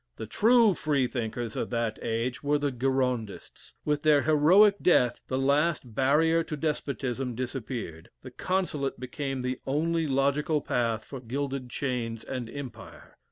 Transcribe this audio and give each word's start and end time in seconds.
The 0.15 0.25
true 0.25 0.73
Freethinkers 0.73 1.55
of 1.55 1.69
that 1.69 1.99
age 2.01 2.41
were 2.41 2.57
the 2.57 2.71
Girondists. 2.71 3.75
With 3.85 4.01
their 4.01 4.23
heroic 4.23 4.77
death, 4.81 5.21
the 5.27 5.37
last 5.37 5.93
barrier 5.93 6.43
to 6.43 6.57
despotism 6.57 7.35
disappeared; 7.35 8.09
the 8.23 8.31
Consulate 8.31 8.99
became 8.99 9.43
the 9.43 9.59
only 9.67 10.07
logical 10.07 10.59
path 10.59 11.03
for 11.05 11.19
gilded 11.19 11.69
chains 11.69 12.23
and 12.23 12.49
empire. 12.49 13.15